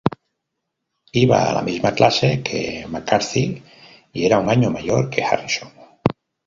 Iba 1.23 1.41
a 1.41 1.51
la 1.57 1.61
misma 1.67 1.93
clase 1.93 2.41
que 2.41 2.87
McCartney 2.89 3.63
y 4.11 4.25
era 4.25 4.39
un 4.39 4.49
año 4.49 4.71
mayor 4.71 5.11
que 5.11 5.23
Harrison. 5.23 5.71